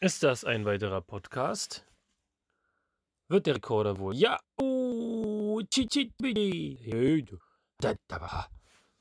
[0.00, 1.84] Ist das ein weiterer Podcast?
[3.26, 4.14] Wird der Rekorder wohl?
[4.14, 4.38] Ja!
[4.56, 5.60] Oh.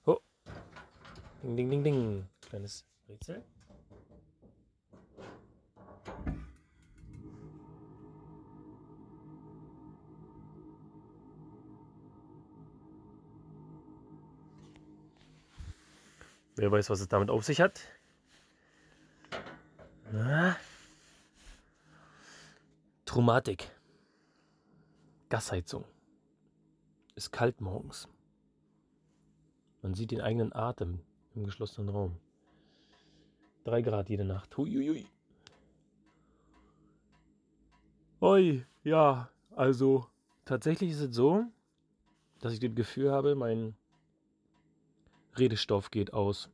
[0.06, 0.18] Oh.
[1.44, 2.30] Ding, ding, ding, ding.
[2.42, 3.46] Kleines Rätsel.
[16.56, 17.82] Wer weiß, was es damit auf sich hat?
[20.12, 20.58] Na?
[23.08, 23.72] Traumatik.
[25.30, 25.86] Gasheizung.
[27.16, 28.10] Ist kalt morgens.
[29.82, 31.00] Man sieht den eigenen Atem
[31.34, 32.18] im geschlossenen Raum.
[33.64, 34.58] Drei Grad jede Nacht.
[34.58, 35.08] Huiuiui.
[38.20, 40.08] Oi, ja, also
[40.44, 41.46] tatsächlich ist es so,
[42.42, 43.78] dass ich das Gefühl habe, mein
[45.38, 46.50] Redestoff geht aus.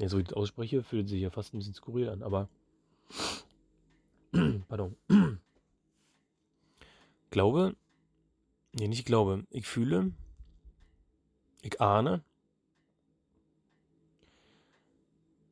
[0.00, 2.48] Ja, so wie ich das ausspreche, fühlt sich ja fast ein bisschen skurril an, aber.
[4.68, 4.96] Pardon.
[7.30, 7.76] glaube.
[8.72, 9.44] Nee, nicht glaube.
[9.50, 10.12] Ich fühle.
[11.60, 12.24] Ich ahne.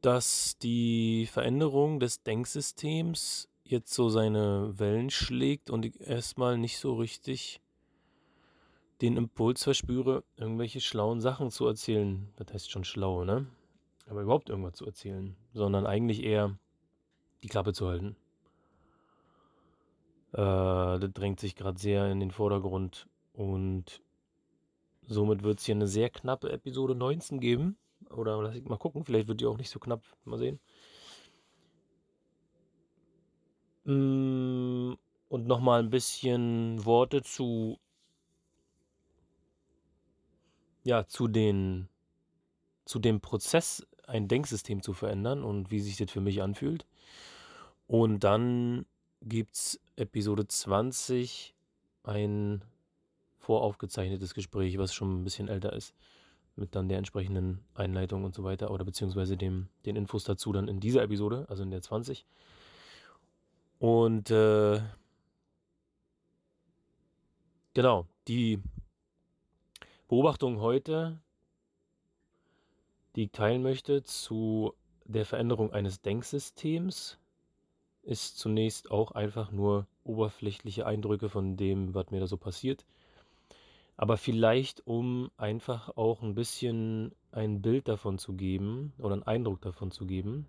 [0.00, 6.94] Dass die Veränderung des Denksystems jetzt so seine Wellen schlägt und ich erstmal nicht so
[6.94, 7.60] richtig
[9.02, 12.32] den Impuls verspüre, irgendwelche schlauen Sachen zu erzählen.
[12.36, 13.46] Das heißt schon schlau, ne?
[14.08, 16.58] Aber überhaupt irgendwas zu erzählen, sondern eigentlich eher
[17.42, 18.16] die Klappe zu halten.
[20.32, 24.02] Äh, das drängt sich gerade sehr in den Vordergrund und
[25.06, 27.76] somit wird es hier eine sehr knappe Episode 19 geben.
[28.10, 30.02] Oder lass ich mal gucken, vielleicht wird die auch nicht so knapp.
[30.24, 30.60] Mal sehen.
[33.84, 34.94] Mm,
[35.28, 37.78] und nochmal ein bisschen Worte zu
[40.88, 41.88] ja, zu den,
[42.86, 46.86] zu dem Prozess, ein Denksystem zu verändern und wie sich das für mich anfühlt.
[47.86, 48.86] Und dann
[49.22, 51.54] gibt es Episode 20
[52.04, 52.62] ein
[53.38, 55.94] voraufgezeichnetes Gespräch, was schon ein bisschen älter ist,
[56.56, 60.68] mit dann der entsprechenden Einleitung und so weiter oder beziehungsweise dem, den Infos dazu dann
[60.68, 62.26] in dieser Episode, also in der 20.
[63.78, 64.80] Und äh,
[67.74, 68.60] genau, die
[70.08, 71.20] Beobachtung heute,
[73.18, 74.74] die ich teilen möchte zu
[75.04, 77.18] der Veränderung eines Denksystems,
[78.04, 82.86] ist zunächst auch einfach nur oberflächliche Eindrücke von dem, was mir da so passiert.
[83.96, 89.62] Aber vielleicht, um einfach auch ein bisschen ein Bild davon zu geben oder einen Eindruck
[89.62, 90.46] davon zu geben.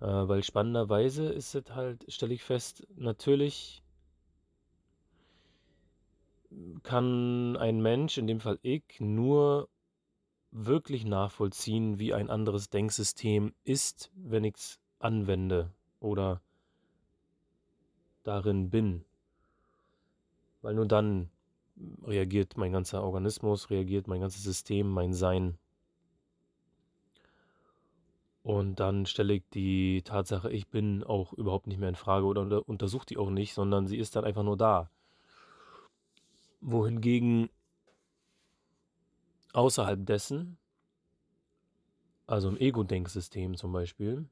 [0.00, 3.82] Äh, weil spannenderweise ist es halt, stelle ich fest, natürlich
[6.82, 9.68] kann ein Mensch, in dem Fall ich, nur
[10.50, 15.70] wirklich nachvollziehen, wie ein anderes Denksystem ist, wenn ich es anwende
[16.00, 16.40] oder
[18.22, 19.04] darin bin.
[20.62, 21.30] Weil nur dann
[22.02, 25.58] reagiert mein ganzer Organismus, reagiert mein ganzes System, mein Sein.
[28.42, 32.66] Und dann stelle ich die Tatsache, ich bin auch überhaupt nicht mehr in Frage oder
[32.66, 34.90] untersuche die auch nicht, sondern sie ist dann einfach nur da
[36.60, 37.50] wohingegen
[39.52, 40.58] außerhalb dessen,
[42.26, 44.26] also im Ego-Denksystem zum Beispiel,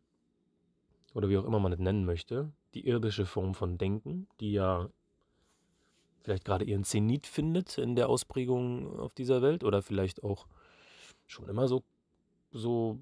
[1.14, 4.90] oder wie auch immer man es nennen möchte, die irdische Form von Denken, die ja
[6.20, 10.46] vielleicht gerade ihren Zenit findet in der Ausprägung auf dieser Welt oder vielleicht auch
[11.26, 11.84] schon immer so,
[12.50, 12.98] so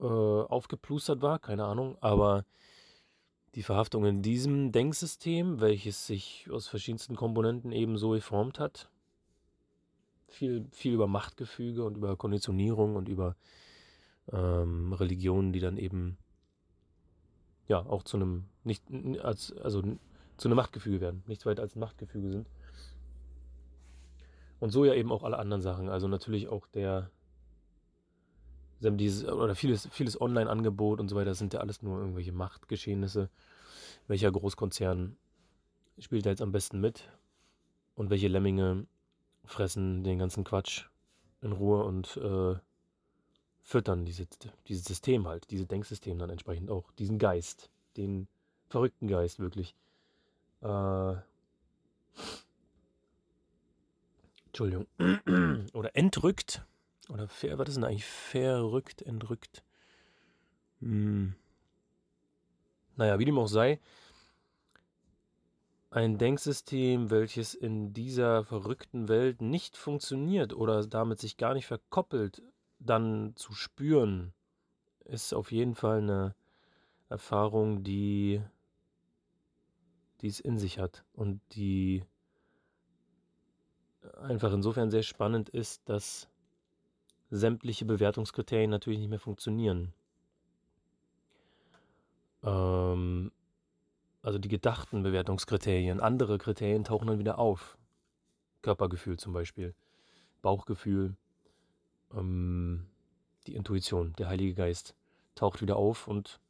[0.00, 2.44] äh, aufgeplustert war, keine Ahnung, aber
[3.54, 8.90] die Verhaftung in diesem Denksystem, welches sich aus verschiedensten Komponenten eben so geformt hat.
[10.28, 13.36] Viel, viel über Machtgefüge und über Konditionierung und über
[14.32, 16.18] ähm, Religionen, die dann eben
[17.68, 18.82] ja auch zu einem nicht
[19.22, 19.82] als also
[20.36, 22.48] zu einem Machtgefüge werden, nichts weiter als Machtgefüge sind.
[24.58, 27.10] Und so ja eben auch alle anderen Sachen, also natürlich auch der
[28.80, 33.30] dieses, oder vieles, vieles Online-Angebot und so weiter, sind ja alles nur irgendwelche Machtgeschehnisse.
[34.06, 35.16] Welcher Großkonzern
[35.98, 37.10] spielt da jetzt am besten mit?
[37.94, 38.86] Und welche Lemminge
[39.46, 40.86] fressen den ganzen Quatsch
[41.40, 42.56] in Ruhe und äh,
[43.62, 44.26] füttern diese,
[44.68, 48.28] dieses System halt, dieses Denksystem dann entsprechend auch, diesen Geist, den
[48.68, 49.74] verrückten Geist wirklich.
[50.62, 51.14] Äh,
[54.46, 54.86] Entschuldigung.
[55.74, 56.64] Oder entrückt
[57.08, 59.62] oder fair, was ist denn eigentlich verrückt, entrückt?
[60.80, 61.34] Hm.
[62.96, 63.78] Naja, wie dem auch sei,
[65.96, 72.42] ein Denksystem, welches in dieser verrückten Welt nicht funktioniert oder damit sich gar nicht verkoppelt
[72.78, 74.34] dann zu spüren,
[75.06, 76.34] ist auf jeden Fall eine
[77.08, 78.42] Erfahrung, die,
[80.20, 82.04] die es in sich hat und die
[84.20, 86.28] einfach insofern sehr spannend ist, dass
[87.30, 89.94] sämtliche Bewertungskriterien natürlich nicht mehr funktionieren.
[92.42, 93.32] Ähm,
[94.26, 97.78] also die gedachten Bewertungskriterien, andere Kriterien tauchen dann wieder auf.
[98.60, 99.72] Körpergefühl zum Beispiel,
[100.42, 101.14] Bauchgefühl,
[102.12, 102.86] ähm,
[103.46, 104.96] die Intuition, der Heilige Geist
[105.36, 106.40] taucht wieder auf und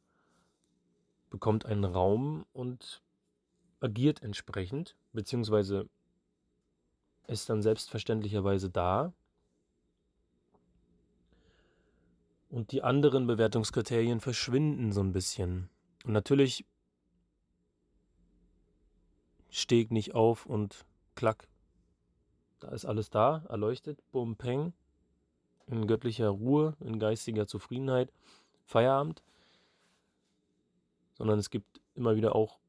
[1.29, 3.03] bekommt einen Raum und
[3.79, 5.87] agiert entsprechend, beziehungsweise
[7.27, 9.13] ist dann selbstverständlicherweise da.
[12.49, 15.69] Und die anderen Bewertungskriterien verschwinden so ein bisschen.
[16.05, 16.65] Und natürlich
[19.57, 21.47] steg nicht auf und klack.
[22.59, 24.73] Da ist alles da, erleuchtet, bum, peng,
[25.65, 28.11] in göttlicher Ruhe, in geistiger Zufriedenheit,
[28.65, 29.23] Feierabend.
[31.15, 32.59] Sondern es gibt immer wieder auch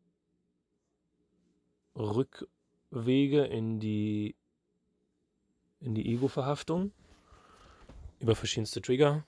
[1.95, 4.35] Rückwege in die
[5.81, 6.93] in die Ego-Verhaftung
[8.19, 9.25] über verschiedenste Trigger.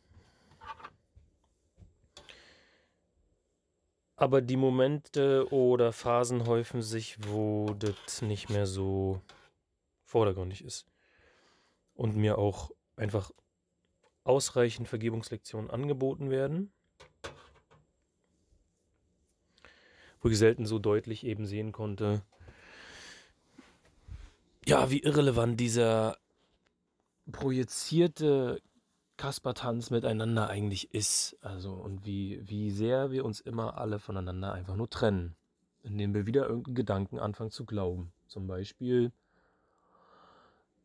[4.20, 9.22] Aber die Momente oder Phasen häufen sich, wo das nicht mehr so
[10.04, 10.86] vordergründig ist.
[11.94, 13.30] Und mir auch einfach
[14.22, 16.70] ausreichend Vergebungslektionen angeboten werden.
[20.20, 22.20] Wo ich selten so deutlich eben sehen konnte,
[24.66, 26.18] ja, wie irrelevant dieser
[27.32, 28.60] projizierte
[29.20, 31.36] Kaspertanz miteinander eigentlich ist.
[31.42, 35.36] Also und wie, wie sehr wir uns immer alle voneinander einfach nur trennen.
[35.82, 38.14] Indem wir wieder irgendeinen Gedanken anfangen zu glauben.
[38.28, 39.12] Zum Beispiel,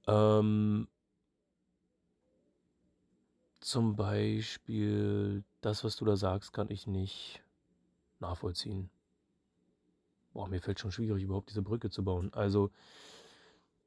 [0.07, 0.89] ähm,
[3.61, 7.41] zum Beispiel, das, was du da sagst, kann ich nicht
[8.19, 8.89] nachvollziehen.
[10.33, 12.33] Boah, mir fällt schon schwierig, überhaupt diese Brücke zu bauen.
[12.33, 12.69] Also,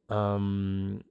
[0.08, 1.04] ähm,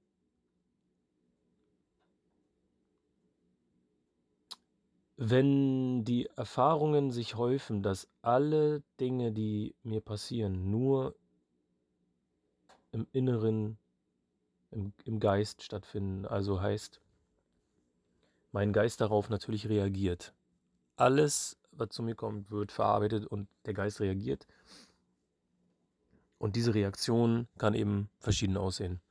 [5.20, 11.16] Wenn die Erfahrungen sich häufen, dass alle Dinge, die mir passieren, nur
[12.92, 13.80] im Inneren,
[14.70, 17.02] im, im Geist stattfinden, also heißt,
[18.52, 20.36] mein Geist darauf natürlich reagiert.
[20.98, 24.46] Alles, was zu mir kommt, wird verarbeitet und der Geist reagiert.
[26.38, 29.02] Und diese Reaktion kann eben verschieden aussehen.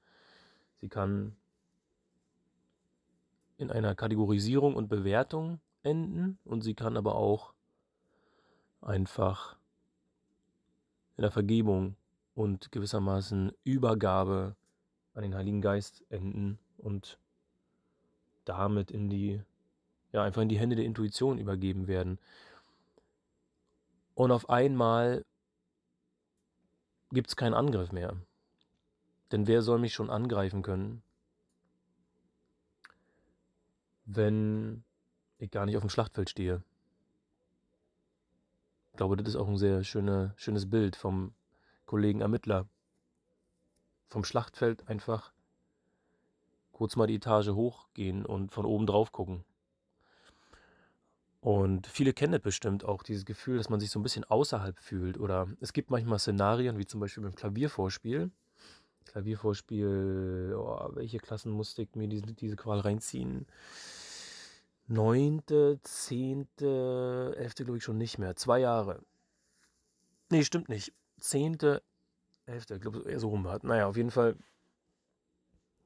[0.80, 1.34] Sie kann
[3.56, 7.54] in einer Kategorisierung und Bewertung enden und sie kann aber auch
[8.82, 9.56] einfach
[11.16, 11.96] in der Vergebung
[12.34, 14.56] und gewissermaßen Übergabe
[15.14, 17.18] an den Heiligen Geist enden und
[18.44, 19.42] damit in die,
[20.12, 22.18] ja, einfach in die Hände der Intuition übergeben werden.
[24.14, 25.24] Und auf einmal
[27.10, 28.16] gibt es keinen Angriff mehr.
[29.32, 31.02] Denn wer soll mich schon angreifen können,
[34.04, 34.84] wenn
[35.38, 36.62] ich gar nicht auf dem Schlachtfeld stehe.
[38.92, 41.34] Ich glaube, das ist auch ein sehr schöne, schönes Bild vom
[41.84, 42.66] Kollegen Ermittler.
[44.08, 45.32] Vom Schlachtfeld einfach
[46.72, 49.44] kurz mal die Etage hochgehen und von oben drauf gucken.
[51.40, 54.78] Und viele kennen das bestimmt auch, dieses Gefühl, dass man sich so ein bisschen außerhalb
[54.78, 55.18] fühlt.
[55.18, 58.30] Oder es gibt manchmal Szenarien, wie zum Beispiel beim Klaviervorspiel.
[59.04, 63.46] Klaviervorspiel, oh, welche Klassen musste ich mir diese, diese Qual reinziehen?
[64.86, 68.36] Neunte, zehnte, elfte glaube ich schon nicht mehr.
[68.36, 69.02] Zwei Jahre.
[70.30, 70.92] Nee, stimmt nicht.
[71.18, 71.82] Zehnte,
[72.46, 73.64] elfte, ich glaube eher so rum hat.
[73.64, 74.36] Naja, auf jeden Fall,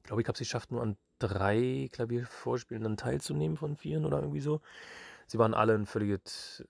[0.03, 4.41] glaube ich, habe es geschafft, nur an drei Klaviervorspielen dann teilzunehmen von vieren oder irgendwie
[4.41, 4.61] so.
[5.27, 6.65] Sie waren alle ein völliges,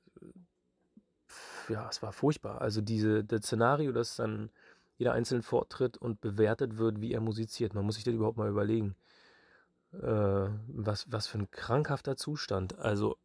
[1.70, 2.62] ja, es war furchtbar.
[2.62, 4.50] Also diese, das Szenario, dass dann
[4.98, 7.74] jeder einzeln vortritt und bewertet wird, wie er musiziert.
[7.74, 8.96] Man muss sich das überhaupt mal überlegen
[9.94, 12.80] äh, was, was für ein krankhafter Zustand.
[12.80, 13.18] Also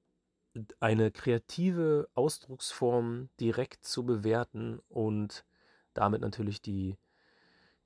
[0.80, 5.44] eine kreative Ausdrucksform direkt zu bewerten und
[5.94, 6.96] damit natürlich die,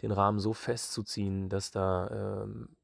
[0.02, 2.76] den Rahmen so festzuziehen, dass da ähm,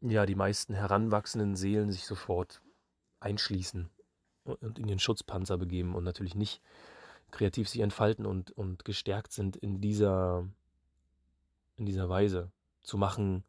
[0.00, 2.62] ja die meisten heranwachsenden Seelen sich sofort
[3.20, 3.90] einschließen
[4.44, 6.62] und in den Schutzpanzer begeben und natürlich nicht
[7.30, 10.48] kreativ sich entfalten und, und gestärkt sind in dieser,
[11.76, 12.50] in dieser Weise
[12.82, 13.44] zu machen,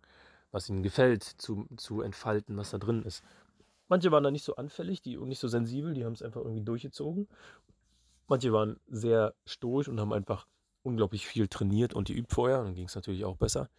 [0.52, 3.24] was ihnen gefällt, zu, zu entfalten, was da drin ist.
[3.88, 6.42] Manche waren da nicht so anfällig die, und nicht so sensibel, die haben es einfach
[6.42, 7.28] irgendwie durchgezogen.
[8.28, 10.48] Manche waren sehr stoisch und haben einfach
[10.84, 13.70] unglaublich viel trainiert und geübt vorher, dann ging es natürlich auch besser.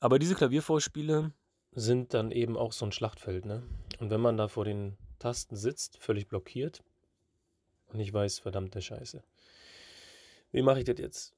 [0.00, 1.32] Aber diese Klaviervorspiele
[1.72, 3.62] sind dann eben auch so ein Schlachtfeld, ne?
[4.00, 6.82] Und wenn man da vor den Tasten sitzt, völlig blockiert
[7.88, 9.22] und ich weiß, verdammte Scheiße.
[10.52, 11.34] Wie mache ich das jetzt?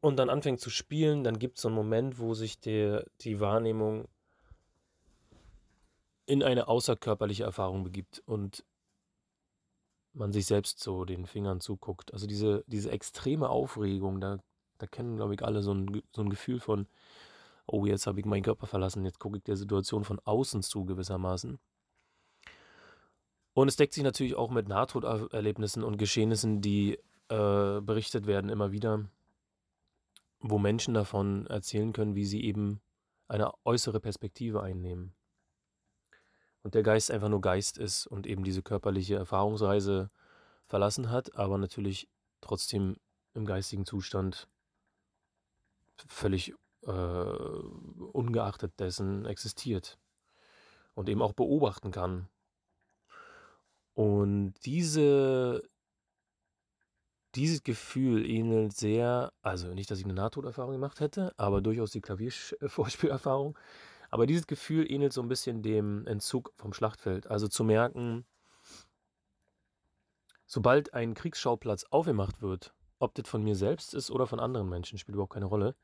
[0.00, 3.40] Und dann anfängt zu spielen, dann gibt es so einen Moment, wo sich der, die
[3.40, 4.06] Wahrnehmung
[6.26, 8.64] in eine außerkörperliche Erfahrung begibt und
[10.12, 12.12] man sich selbst so den Fingern zuguckt.
[12.12, 14.38] Also diese, diese extreme Aufregung, da,
[14.78, 16.86] da kennen, glaube ich, alle so ein, so ein Gefühl von,
[17.66, 20.84] oh, jetzt habe ich meinen Körper verlassen, jetzt gucke ich der Situation von außen zu
[20.84, 21.58] gewissermaßen.
[23.54, 28.70] Und es deckt sich natürlich auch mit Nahtoderlebnissen und Geschehnissen, die äh, berichtet werden immer
[28.70, 29.08] wieder,
[30.40, 32.80] wo Menschen davon erzählen können, wie sie eben
[33.26, 35.14] eine äußere Perspektive einnehmen.
[36.62, 40.10] Und der Geist einfach nur Geist ist und eben diese körperliche Erfahrungsreise
[40.66, 42.08] verlassen hat, aber natürlich
[42.40, 42.96] trotzdem
[43.34, 44.48] im geistigen Zustand
[46.06, 49.98] völlig äh, ungeachtet dessen existiert
[50.94, 52.28] und eben auch beobachten kann.
[53.94, 55.68] Und diese,
[57.34, 62.00] dieses Gefühl ähnelt sehr, also nicht, dass ich eine Nahtoderfahrung gemacht hätte, aber durchaus die
[62.00, 63.58] Klaviervorspielerfahrung.
[64.10, 67.26] Aber dieses Gefühl ähnelt so ein bisschen dem Entzug vom Schlachtfeld.
[67.26, 68.24] Also zu merken,
[70.46, 74.98] sobald ein Kriegsschauplatz aufgemacht wird, ob das von mir selbst ist oder von anderen Menschen,
[74.98, 75.74] spielt überhaupt keine Rolle,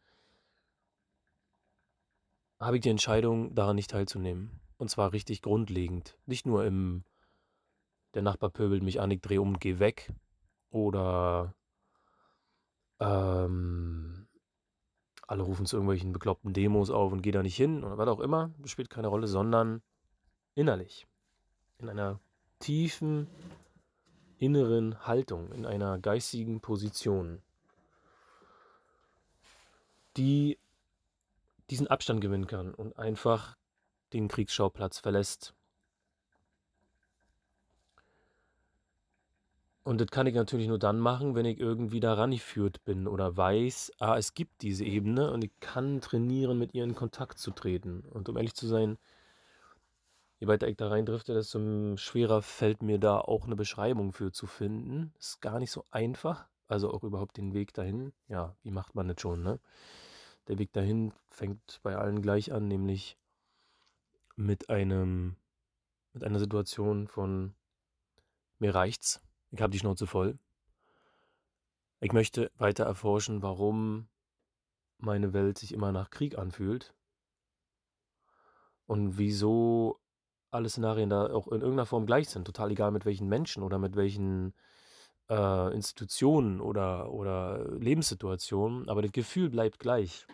[2.59, 4.61] habe ich die Entscheidung, daran nicht teilzunehmen.
[4.79, 6.17] Und zwar richtig grundlegend.
[6.27, 7.05] Nicht nur im,
[8.15, 10.13] der Nachbar pöbelt mich an, ich drehe um und gehe weg.
[10.75, 11.54] Oder
[12.99, 14.26] ähm,
[15.23, 18.19] alle rufen zu irgendwelchen bekloppten Demos auf und gehen da nicht hin oder was auch
[18.19, 19.83] immer, spielt keine Rolle, sondern
[20.57, 21.07] innerlich.
[21.78, 22.19] In einer
[22.59, 23.28] tiefen
[24.38, 27.40] inneren Haltung, in einer geistigen Position,
[30.16, 30.59] die
[31.71, 33.57] diesen Abstand gewinnen kann und einfach
[34.12, 35.54] den Kriegsschauplatz verlässt.
[39.85, 43.37] Und das kann ich natürlich nur dann machen, wenn ich irgendwie daran geführt bin oder
[43.37, 47.50] weiß, ah, es gibt diese Ebene und ich kann trainieren, mit ihr in Kontakt zu
[47.50, 48.00] treten.
[48.11, 48.97] Und um ehrlich zu sein,
[50.41, 54.47] je weiter ich da reindrifte, desto schwerer fällt mir da auch eine Beschreibung für zu
[54.47, 55.12] finden.
[55.19, 56.47] Ist gar nicht so einfach.
[56.67, 58.14] Also auch überhaupt den Weg dahin.
[58.29, 59.61] Ja, wie macht man das schon, ne?
[60.49, 63.19] Der Weg dahin fängt bei allen gleich an, nämlich
[64.35, 65.37] mit einem,
[66.14, 67.55] mit einer Situation von
[68.59, 69.21] mir reicht's,
[69.55, 70.39] ich habe die Schnauze voll.
[72.01, 74.09] Ich möchte weiter erforschen, warum
[74.99, 76.93] meine Welt sich immer nach Krieg anfühlt
[78.87, 80.01] und wieso
[80.51, 83.79] alle Szenarien da auch in irgendeiner Form gleich sind, total egal mit welchen Menschen oder
[83.79, 84.55] mit welchen
[85.31, 90.27] äh, Institutionen oder, oder Lebenssituationen, aber das Gefühl bleibt gleich.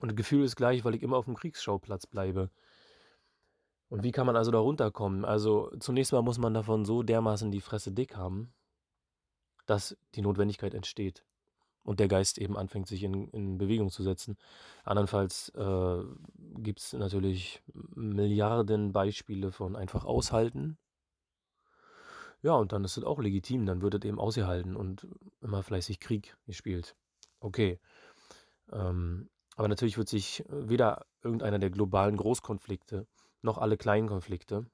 [0.00, 2.50] Und das Gefühl ist gleich, weil ich immer auf dem Kriegsschauplatz bleibe.
[3.88, 5.24] Und wie kann man also da runterkommen?
[5.24, 8.52] Also zunächst mal muss man davon so dermaßen die Fresse dick haben,
[9.66, 11.24] dass die Notwendigkeit entsteht
[11.84, 14.36] und der Geist eben anfängt, sich in, in Bewegung zu setzen.
[14.84, 16.02] Andernfalls äh,
[16.58, 17.62] gibt es natürlich
[17.94, 20.78] Milliarden Beispiele von einfach aushalten
[22.42, 25.06] ja, und dann ist es auch legitim, dann wird es eben ausgehalten und
[25.40, 26.94] immer fleißig Krieg gespielt.
[27.40, 27.80] Okay.
[28.70, 33.06] Ähm, aber natürlich wird sich weder irgendeiner der globalen Großkonflikte
[33.46, 34.66] noch alle kleinen Konflikte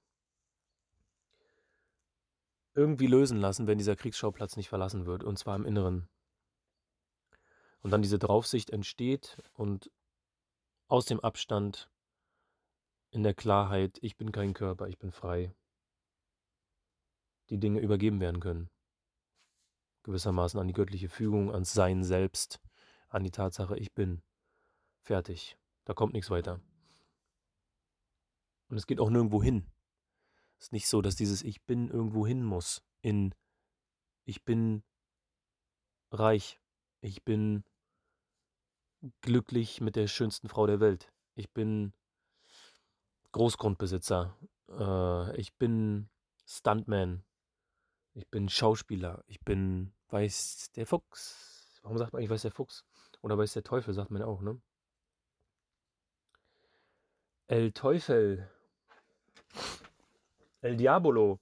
[2.74, 6.08] irgendwie lösen lassen, wenn dieser Kriegsschauplatz nicht verlassen wird, und zwar im Inneren.
[7.82, 9.90] Und dann diese Draufsicht entsteht und
[10.88, 11.90] aus dem Abstand
[13.10, 15.54] in der Klarheit, ich bin kein Körper, ich bin frei
[17.52, 18.70] die Dinge übergeben werden können.
[20.04, 22.60] Gewissermaßen an die göttliche Fügung, ans Sein selbst,
[23.08, 24.22] an die Tatsache, ich bin
[25.02, 25.58] fertig.
[25.84, 26.60] Da kommt nichts weiter.
[28.72, 29.70] Und es geht auch nirgendwo hin.
[30.56, 32.82] Es ist nicht so, dass dieses Ich bin irgendwo hin muss.
[33.02, 33.34] In
[34.24, 34.82] Ich bin
[36.10, 36.58] reich.
[37.02, 37.64] Ich bin
[39.20, 41.12] glücklich mit der schönsten Frau der Welt.
[41.34, 41.92] Ich bin
[43.32, 44.38] Großgrundbesitzer.
[44.70, 46.08] Äh, ich bin
[46.46, 47.26] Stuntman.
[48.14, 49.22] Ich bin Schauspieler.
[49.26, 51.78] Ich bin weiß der Fuchs.
[51.82, 52.86] Warum sagt man eigentlich weiß der Fuchs?
[53.20, 54.62] Oder weiß der Teufel, sagt man auch, ne?
[57.48, 58.48] El Teufel.
[60.60, 61.38] El Diabolo.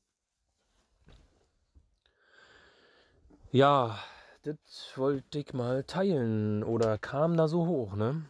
[3.52, 3.98] Ja,
[4.42, 4.56] das
[4.96, 8.24] wollte ich mal teilen oder kam da so hoch, ne?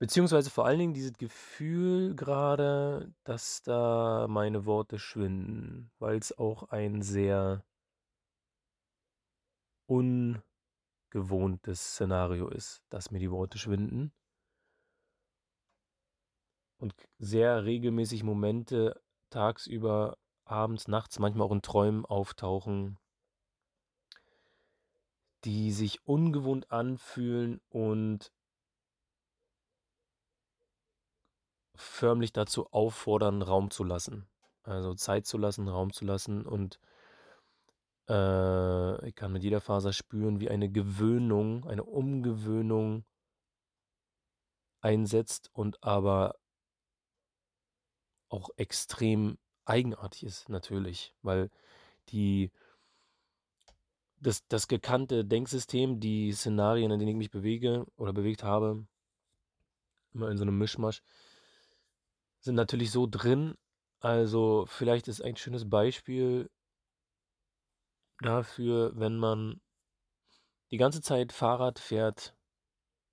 [0.00, 6.70] Beziehungsweise vor allen Dingen dieses Gefühl gerade, dass da meine Worte schwinden, weil es auch
[6.70, 7.62] ein sehr
[9.86, 10.42] ungewohntes
[11.92, 14.12] Szenario ist, dass mir die Worte schwinden.
[16.80, 22.98] Und sehr regelmäßig Momente tagsüber, abends, nachts, manchmal auch in Träumen auftauchen,
[25.44, 28.32] die sich ungewohnt anfühlen und
[31.74, 34.28] förmlich dazu auffordern, Raum zu lassen.
[34.62, 36.78] Also Zeit zu lassen, Raum zu lassen und
[38.08, 43.04] äh, ich kann mit jeder Faser spüren, wie eine Gewöhnung, eine Umgewöhnung
[44.82, 46.39] einsetzt und aber
[48.30, 51.50] auch extrem eigenartig ist, natürlich, weil
[52.08, 52.50] die
[54.20, 58.86] das, das gekannte Denksystem, die Szenarien, in denen ich mich bewege oder bewegt habe,
[60.12, 61.02] immer in so einem Mischmasch,
[62.40, 63.56] sind natürlich so drin.
[64.00, 66.50] Also vielleicht ist ein schönes Beispiel
[68.20, 69.60] dafür, wenn man
[70.70, 72.34] die ganze Zeit Fahrrad fährt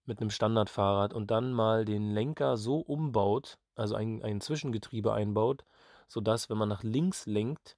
[0.06, 5.65] mit einem Standardfahrrad und dann mal den Lenker so umbaut, also ein, ein Zwischengetriebe einbaut,
[6.07, 7.77] sodass, wenn man nach links lenkt,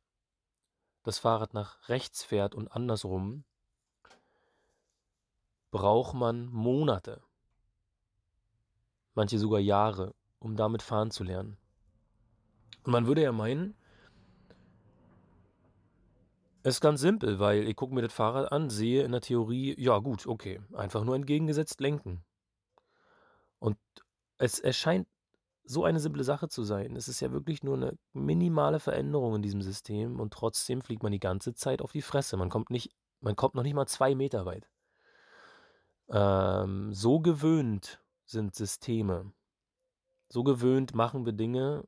[1.03, 3.43] das Fahrrad nach rechts fährt und andersrum,
[5.71, 7.21] braucht man Monate,
[9.13, 11.57] manche sogar Jahre, um damit fahren zu lernen.
[12.83, 13.75] Und man würde ja meinen,
[16.63, 19.75] es ist ganz simpel, weil ich gucke mir das Fahrrad an, sehe in der Theorie,
[19.77, 22.23] ja gut, okay, einfach nur entgegengesetzt lenken.
[23.59, 23.77] Und
[24.37, 25.07] es erscheint
[25.69, 26.95] so eine simple Sache zu sein.
[26.95, 31.11] Es ist ja wirklich nur eine minimale Veränderung in diesem System und trotzdem fliegt man
[31.11, 32.38] die ganze Zeit auf die Fresse.
[32.38, 34.67] Man kommt nicht, man kommt noch nicht mal zwei Meter weit.
[36.09, 39.31] Ähm, so gewöhnt sind Systeme.
[40.27, 41.88] So gewöhnt machen wir Dinge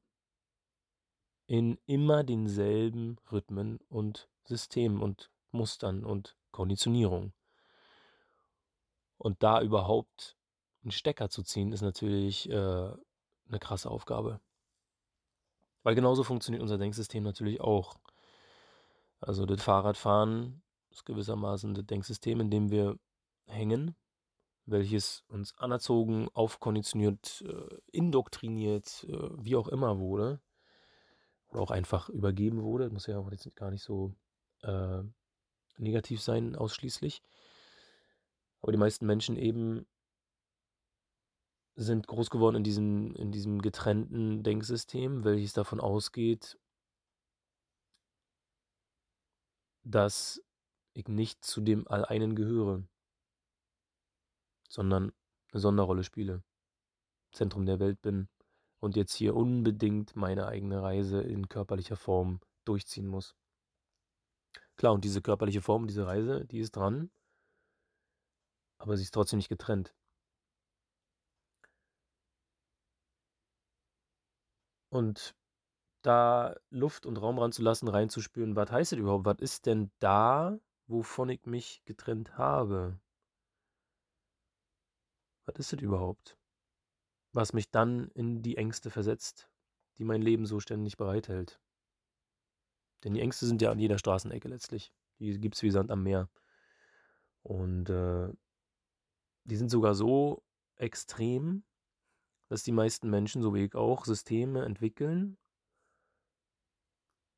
[1.47, 7.33] in immer denselben Rhythmen und Systemen und Mustern und Konditionierung.
[9.17, 10.37] Und da überhaupt
[10.83, 12.91] einen Stecker zu ziehen, ist natürlich äh,
[13.51, 14.39] eine krasse Aufgabe.
[15.83, 17.95] Weil genauso funktioniert unser Denksystem natürlich auch.
[19.19, 20.61] Also das Fahrradfahren
[20.91, 22.97] ist gewissermaßen das Denksystem, in dem wir
[23.45, 23.95] hängen,
[24.65, 30.39] welches uns anerzogen, aufkonditioniert, äh, indoktriniert, äh, wie auch immer wurde.
[31.49, 32.85] Oder auch einfach übergeben wurde.
[32.85, 34.13] Das muss ja auch jetzt gar nicht so
[34.61, 35.03] äh,
[35.77, 37.21] negativ sein, ausschließlich.
[38.61, 39.85] Aber die meisten Menschen eben
[41.83, 46.57] sind groß geworden in diesem, in diesem getrennten Denksystem, welches davon ausgeht,
[49.83, 50.41] dass
[50.93, 52.83] ich nicht zu dem All-Einen gehöre,
[54.67, 55.11] sondern
[55.51, 56.43] eine Sonderrolle spiele,
[57.31, 58.29] Zentrum der Welt bin
[58.79, 63.35] und jetzt hier unbedingt meine eigene Reise in körperlicher Form durchziehen muss.
[64.75, 67.11] Klar, und diese körperliche Form, diese Reise, die ist dran,
[68.77, 69.93] aber sie ist trotzdem nicht getrennt.
[74.91, 75.35] Und
[76.01, 79.25] da Luft und Raum ranzulassen, reinzuspüren, was heißt das überhaupt?
[79.25, 82.99] Was ist denn da, wovon ich mich getrennt habe?
[85.45, 86.37] Was ist das überhaupt?
[87.31, 89.49] Was mich dann in die Ängste versetzt,
[89.97, 91.61] die mein Leben so ständig bereithält.
[93.05, 94.93] Denn die Ängste sind ja an jeder Straßenecke letztlich.
[95.19, 96.29] Die gibt es wie Sand am Meer.
[97.43, 98.29] Und äh,
[99.45, 100.43] die sind sogar so
[100.75, 101.63] extrem,
[102.51, 105.37] dass die meisten Menschen, so wie ich auch, Systeme entwickeln,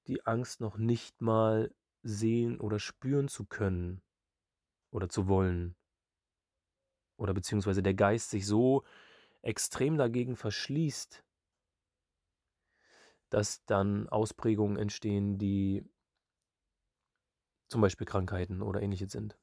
[0.08, 1.72] die Angst noch nicht mal
[2.02, 4.02] sehen oder spüren zu können
[4.90, 5.76] oder zu wollen.
[7.18, 8.86] Oder beziehungsweise der Geist sich so
[9.44, 11.24] extrem dagegen verschließt,
[13.30, 15.86] dass dann Ausprägungen entstehen, die
[17.68, 19.38] zum Beispiel Krankheiten oder ähnliches sind.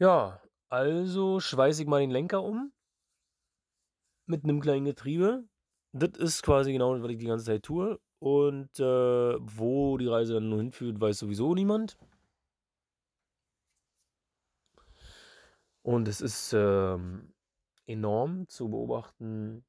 [0.00, 2.72] Ja, also schweiße ich mal den Lenker um
[4.26, 5.44] mit einem kleinen Getriebe.
[5.92, 8.00] Das ist quasi genau, was ich die ganze Zeit tue.
[8.18, 11.98] Und äh, wo die Reise dann nur hinführt, weiß sowieso niemand.
[15.82, 17.34] Und es ist ähm,
[17.86, 19.64] enorm zu beobachten,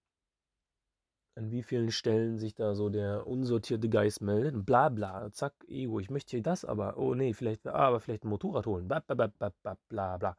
[1.35, 4.65] an wie vielen Stellen sich da so der unsortierte Geist meldet.
[4.65, 8.25] Bla bla, zack, Ego, ich möchte hier das, aber, oh nee, vielleicht, ah, aber vielleicht
[8.25, 8.87] ein Motorrad holen.
[8.87, 10.37] Bla bla bla bla bla bla.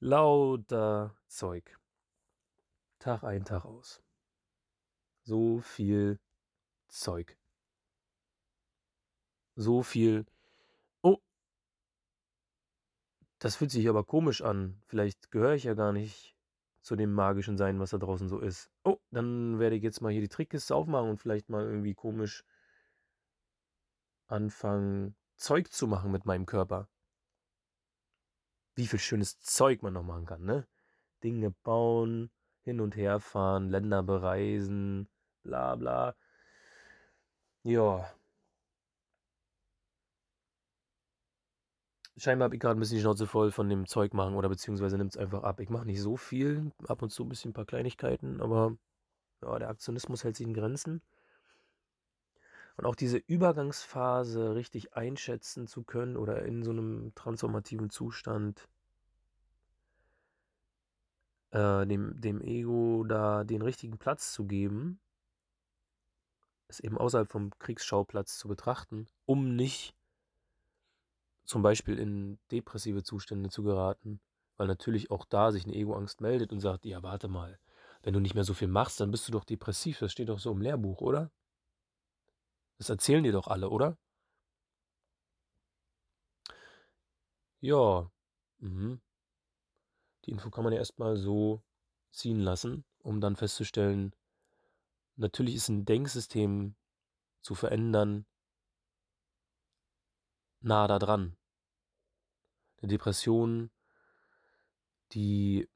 [0.00, 1.78] Lauter Zeug.
[2.98, 4.02] Tag ein, Tag aus.
[5.22, 6.18] So viel
[6.88, 7.36] Zeug.
[9.56, 10.24] So viel
[13.40, 14.80] das fühlt sich aber komisch an.
[14.86, 16.36] Vielleicht gehöre ich ja gar nicht
[16.82, 18.70] zu dem magischen Sein, was da draußen so ist.
[18.84, 22.44] Oh, dann werde ich jetzt mal hier die Trickkiste aufmachen und vielleicht mal irgendwie komisch
[24.28, 26.88] anfangen, Zeug zu machen mit meinem Körper.
[28.80, 30.66] wie viel schönes Zeug man noch machen kann, ne?
[31.22, 32.30] Dinge bauen,
[32.62, 35.08] hin und her fahren, Länder bereisen,
[35.42, 36.14] bla bla.
[37.64, 38.10] Ja.
[42.20, 44.98] Scheinbar habe ich gerade ein bisschen die Schnauze voll von dem Zeug machen oder beziehungsweise
[44.98, 45.58] nimmt es einfach ab.
[45.58, 48.76] Ich mache nicht so viel, ab und zu ein bisschen ein paar Kleinigkeiten, aber
[49.40, 51.00] ja, der Aktionismus hält sich in Grenzen.
[52.76, 58.68] Und auch diese Übergangsphase richtig einschätzen zu können oder in so einem transformativen Zustand
[61.52, 65.00] äh, dem, dem Ego da den richtigen Platz zu geben,
[66.68, 69.94] es eben außerhalb vom Kriegsschauplatz zu betrachten, um nicht
[71.50, 74.20] zum Beispiel in depressive Zustände zu geraten,
[74.56, 77.58] weil natürlich auch da sich eine Ego-Angst meldet und sagt, ja, warte mal,
[78.02, 80.38] wenn du nicht mehr so viel machst, dann bist du doch depressiv, das steht doch
[80.38, 81.30] so im Lehrbuch, oder?
[82.78, 83.98] Das erzählen dir doch alle, oder?
[87.62, 88.10] Ja,
[88.58, 89.00] mhm.
[90.24, 91.62] Die Info kann man ja erstmal so
[92.12, 94.14] ziehen lassen, um dann festzustellen,
[95.16, 96.76] natürlich ist ein Denksystem
[97.42, 98.24] zu verändern
[100.62, 101.36] nah da dran.
[102.80, 103.70] Eine Depression,
[105.12, 105.68] die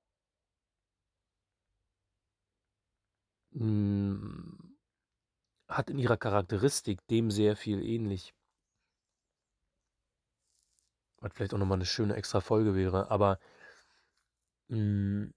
[3.53, 4.77] mh, hm,
[5.69, 8.35] hat in ihrer Charakteristik dem sehr viel ähnlich.
[11.21, 13.39] Was vielleicht auch nochmal eine schöne extra Folge wäre, aber
[14.69, 15.35] mh, hm,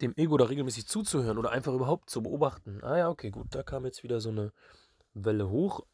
[0.00, 2.82] dem Ego da regelmäßig zuzuhören oder einfach überhaupt zu beobachten.
[2.82, 4.52] Ah ja, okay, gut, da kam jetzt wieder so eine
[5.14, 5.84] Welle hoch.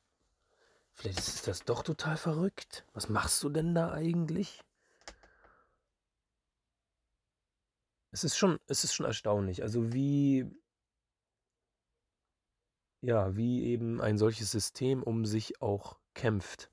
[0.98, 2.84] Vielleicht ist das doch total verrückt.
[2.92, 4.64] Was machst du denn da eigentlich?
[8.10, 9.62] Es ist schon, es ist schon erstaunlich.
[9.62, 10.44] Also wie,
[13.00, 16.70] ja, wie eben ein solches System um sich auch kämpft.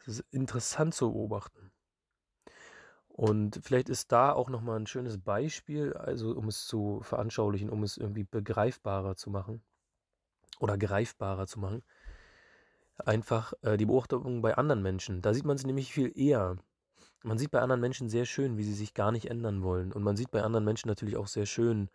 [0.00, 1.70] Es ist interessant zu beobachten.
[3.08, 7.82] Und vielleicht ist da auch nochmal ein schönes Beispiel, also um es zu veranschaulichen, um
[7.82, 9.62] es irgendwie begreifbarer zu machen
[10.60, 11.82] oder greifbarer zu machen.
[13.04, 15.22] Einfach äh, die Beobachtung bei anderen Menschen.
[15.22, 16.56] Da sieht man sie nämlich viel eher.
[17.22, 19.92] Man sieht bei anderen Menschen sehr schön, wie sie sich gar nicht ändern wollen.
[19.92, 21.88] Und man sieht bei anderen Menschen natürlich auch sehr schön,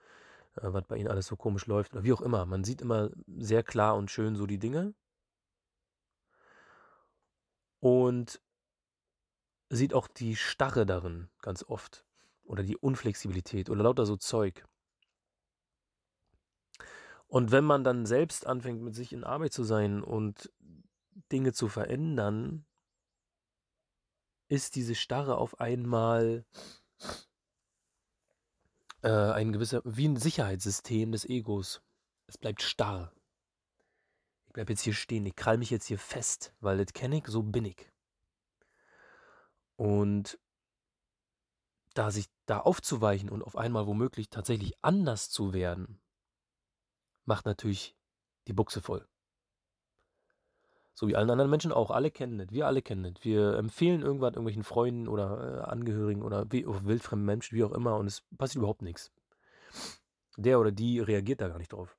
[0.55, 2.45] äh, was bei ihnen alles so komisch läuft oder wie auch immer.
[2.45, 4.93] Man sieht immer sehr klar und schön so die Dinge.
[7.79, 8.41] Und
[9.69, 12.05] sieht auch die Starre darin ganz oft.
[12.45, 14.65] Oder die Unflexibilität oder lauter so Zeug.
[17.27, 20.51] Und wenn man dann selbst anfängt, mit sich in Arbeit zu sein und
[21.31, 22.65] Dinge zu verändern,
[24.47, 26.45] ist diese Starre auf einmal
[29.01, 31.81] äh, ein gewisser, wie ein Sicherheitssystem des Egos.
[32.27, 33.11] Es bleibt starr.
[34.47, 37.27] Ich bleibe jetzt hier stehen, ich krall mich jetzt hier fest, weil das kenne ich,
[37.27, 37.91] so bin ich.
[39.75, 40.39] Und
[41.93, 45.99] da sich da aufzuweichen und auf einmal womöglich tatsächlich anders zu werden,
[47.25, 47.95] macht natürlich
[48.47, 49.07] die Buchse voll.
[50.93, 51.89] So wie allen anderen Menschen auch.
[51.89, 52.51] Alle kennen das.
[52.51, 53.23] Wir alle kennen das.
[53.23, 57.97] Wir empfehlen irgendwas irgendwelchen Freunden oder äh, Angehörigen oder wie, wildfremden Menschen, wie auch immer,
[57.97, 59.11] und es passiert überhaupt nichts.
[60.37, 61.97] Der oder die reagiert da gar nicht drauf.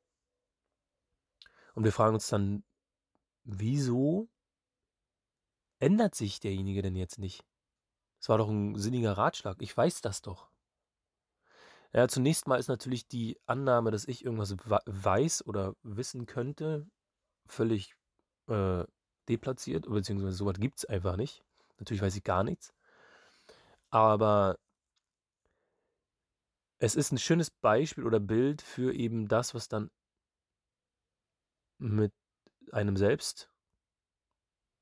[1.75, 2.63] Und wir fragen uns dann,
[3.43, 4.29] wieso
[5.81, 7.45] ändert sich derjenige denn jetzt nicht?
[8.21, 9.61] Es war doch ein sinniger Ratschlag.
[9.61, 10.49] Ich weiß das doch.
[11.93, 16.89] Ja, zunächst mal ist natürlich die Annahme, dass ich irgendwas weiß oder wissen könnte,
[17.47, 17.95] völlig
[18.49, 18.85] äh,
[19.29, 21.43] deplatziert, beziehungsweise sowas gibt es einfach nicht.
[21.79, 22.73] Natürlich weiß ich gar nichts.
[23.91, 24.59] Aber
[26.79, 29.91] es ist ein schönes Beispiel oder Bild für eben das, was dann
[31.79, 32.13] mit
[32.73, 33.51] einem selbst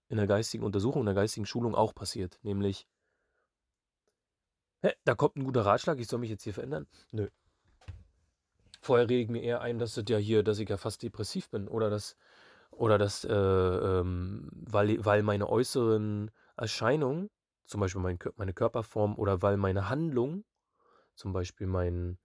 [0.08, 2.38] in der geistigen Untersuchung, in der geistigen Schulung auch passiert.
[2.42, 2.86] Nämlich,
[4.82, 6.88] Hä, da kommt ein guter Ratschlag, ich soll mich jetzt hier verändern?
[7.12, 7.28] Nö.
[8.80, 11.50] Vorher rede ich mir eher ein, dass das ja hier, dass ich ja fast depressiv
[11.50, 12.16] bin oder dass,
[12.72, 17.30] oder dass, äh, ähm, weil, weil meine äußeren Erscheinungen,
[17.66, 20.44] zum Beispiel mein, meine Körperform oder weil meine Handlung,
[21.14, 22.18] zum Beispiel mein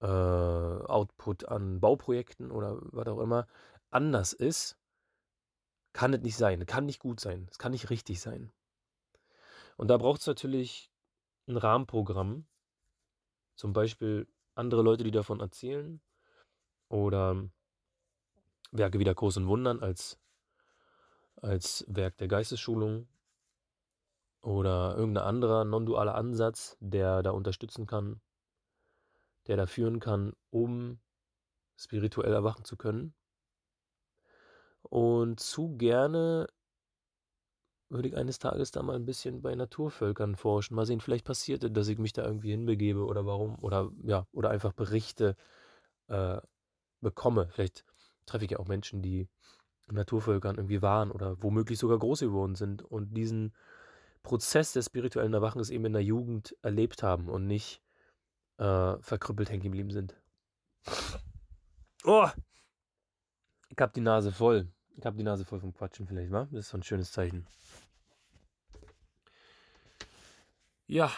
[0.00, 3.46] äh, Output an Bauprojekten oder was auch immer,
[3.90, 4.76] anders ist,
[5.92, 8.52] kann es nicht sein, kann nicht gut sein, es kann nicht richtig sein.
[9.76, 10.90] Und da braucht es natürlich
[11.48, 12.46] ein Rahmenprogramm,
[13.56, 16.00] zum Beispiel andere Leute, die davon erzählen,
[16.88, 17.48] oder
[18.72, 20.18] Werke wie der Großen Wundern als,
[21.36, 23.08] als Werk der Geistesschulung
[24.42, 28.20] oder irgendein anderer non-dualer Ansatz, der da unterstützen kann,
[29.46, 31.00] der da führen kann, um
[31.76, 33.14] spirituell erwachen zu können.
[34.82, 36.46] Und zu gerne
[37.90, 40.76] würde ich eines Tages da mal ein bisschen bei Naturvölkern forschen.
[40.76, 43.58] Mal sehen, vielleicht passiert dass ich mich da irgendwie hinbegebe oder warum.
[43.60, 45.36] Oder ja, oder einfach Berichte
[46.08, 46.40] äh,
[47.00, 47.48] bekomme.
[47.50, 47.84] Vielleicht
[48.26, 49.28] treffe ich ja auch Menschen, die
[49.90, 53.52] Naturvölkern irgendwie waren oder womöglich sogar groß geworden sind und diesen
[54.22, 57.82] Prozess des spirituellen Erwachens eben in der Jugend erlebt haben und nicht
[58.58, 60.14] äh, verkrüppelt hängen geblieben sind.
[62.04, 62.28] Oh!
[63.68, 64.68] Ich hab die Nase voll.
[64.96, 66.46] Ich hab die Nase voll vom Quatschen vielleicht, wa?
[66.50, 67.46] Das ist so ein schönes Zeichen.
[70.86, 71.10] Ja,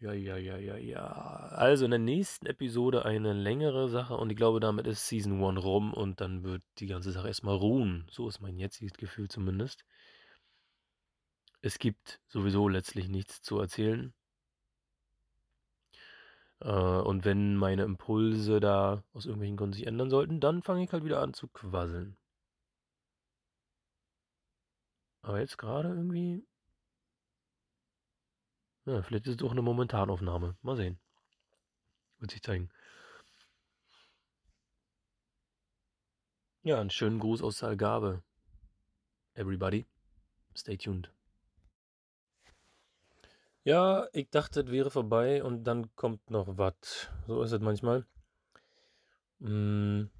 [0.00, 1.06] ja, ja, ja, ja, ja.
[1.06, 5.62] Also in der nächsten Episode eine längere Sache und ich glaube, damit ist Season 1
[5.62, 8.06] rum und dann wird die ganze Sache erstmal ruhen.
[8.10, 9.84] So ist mein jetziges Gefühl zumindest.
[11.62, 14.12] Es gibt sowieso letztlich nichts zu erzählen.
[16.60, 20.92] Äh, und wenn meine Impulse da aus irgendwelchen Gründen sich ändern sollten, dann fange ich
[20.92, 22.16] halt wieder an zu quasseln.
[25.22, 26.44] Aber jetzt gerade irgendwie
[28.90, 30.56] ja, vielleicht ist es auch eine Momentanaufnahme.
[30.62, 30.98] Mal sehen.
[32.18, 32.68] Wird sich zeigen.
[36.62, 38.22] Ja, einen schönen Gruß aus der Algarve.
[39.34, 39.86] Everybody,
[40.56, 41.10] stay tuned.
[43.62, 47.08] Ja, ich dachte, es wäre vorbei und dann kommt noch was.
[47.26, 48.06] So ist es manchmal.
[49.40, 50.10] Hm.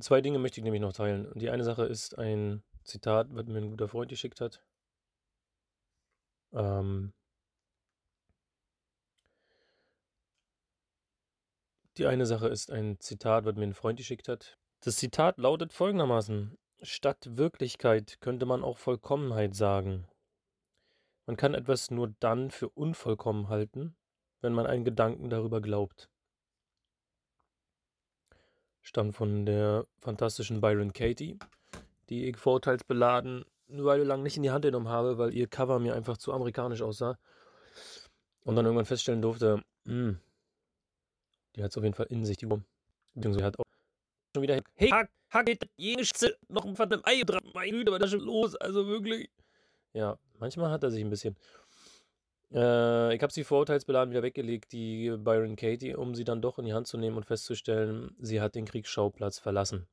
[0.00, 1.32] Zwei Dinge möchte ich nämlich noch teilen.
[1.34, 4.62] Die eine Sache ist ein Zitat, was mir ein guter Freund geschickt hat.
[6.52, 7.12] Ähm,
[11.98, 14.58] die eine Sache ist ein Zitat, was mir ein Freund geschickt hat.
[14.80, 20.06] Das Zitat lautet folgendermaßen: Statt Wirklichkeit könnte man auch Vollkommenheit sagen.
[21.26, 23.94] Man kann etwas nur dann für unvollkommen halten,
[24.40, 26.08] wenn man einen Gedanken darüber glaubt.
[28.80, 31.38] Stammt von der fantastischen Byron Katie,
[32.08, 35.78] die ich vorurteilsbeladen eine Weile lang nicht in die Hand genommen habe, weil ihr Cover
[35.78, 37.16] mir einfach zu amerikanisch aussah.
[38.44, 40.20] Und dann irgendwann feststellen durfte, mh, hm,
[41.56, 42.64] die hat es auf jeden Fall in sich, die Wurm.
[43.14, 43.64] Beziehungsweise hat auch
[44.34, 48.10] schon wieder, hey, hack, hack, Schitze, noch ein verdammtes Ei dran, mein Güte, was ist
[48.10, 48.56] schon los?
[48.56, 49.30] Also wirklich.
[49.92, 51.36] Ja, manchmal hat er sich ein bisschen.
[52.52, 56.64] Äh, ich habe sie vorurteilsbeladen wieder weggelegt, die Byron Katie, um sie dann doch in
[56.64, 59.86] die Hand zu nehmen und festzustellen, sie hat den Kriegsschauplatz verlassen.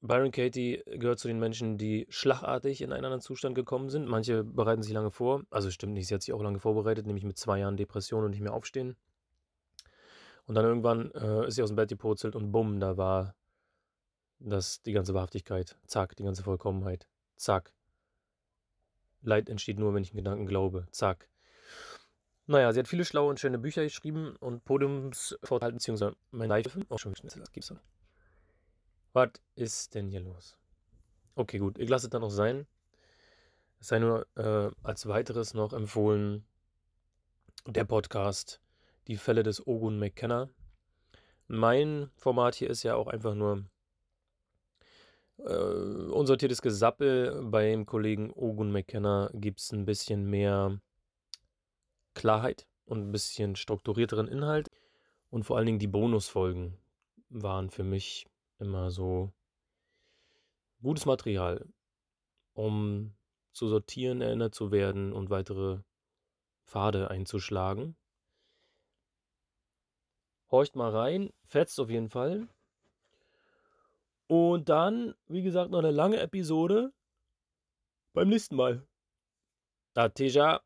[0.00, 4.06] Byron Katie gehört zu den Menschen, die schlagartig in einen anderen Zustand gekommen sind.
[4.06, 5.42] Manche bereiten sich lange vor.
[5.50, 8.30] Also stimmt nicht, sie hat sich auch lange vorbereitet, nämlich mit zwei Jahren Depression und
[8.30, 8.96] nicht mehr aufstehen.
[10.46, 13.34] Und dann irgendwann äh, ist sie aus dem Bett gepurzelt und bumm, da war
[14.38, 15.76] das die ganze Wahrhaftigkeit.
[15.86, 17.08] Zack, die ganze Vollkommenheit.
[17.36, 17.72] Zack.
[19.22, 20.86] Leid entsteht nur, wenn ich einen Gedanken glaube.
[20.92, 21.28] Zack.
[22.46, 26.98] Naja, sie hat viele schlaue und schöne Bücher geschrieben und Podiumsvorteile, beziehungsweise mein Live, auch
[26.98, 27.80] schon geschnitten, das gibt's dann.
[29.12, 30.56] Was ist denn hier los?
[31.34, 32.68] Okay, gut, ich lasse es dann noch sein.
[33.80, 36.46] Es sei nur äh, als weiteres noch empfohlen,
[37.66, 38.60] der Podcast
[39.06, 40.48] Die Fälle des Ogun McKenna.
[41.46, 43.64] Mein Format hier ist ja auch einfach nur
[45.38, 47.40] äh, unsortiertes Gesappel.
[47.44, 50.80] Beim Kollegen Ogun McKenna gibt es ein bisschen mehr
[52.14, 54.68] Klarheit und ein bisschen strukturierteren Inhalt.
[55.30, 56.76] Und vor allen Dingen die Bonusfolgen
[57.28, 58.26] waren für mich
[58.58, 59.32] immer so
[60.82, 61.66] gutes Material,
[62.54, 63.14] um
[63.52, 65.78] zu sortieren, erinnert zu werden und weitere
[66.64, 67.96] Pfade einzuschlagen.
[70.50, 72.48] Horcht mal rein, fetzt auf jeden Fall.
[74.28, 76.92] Und dann, wie gesagt, noch eine lange Episode
[78.12, 78.82] beim nächsten Mal.
[79.94, 80.60] Da, Teja.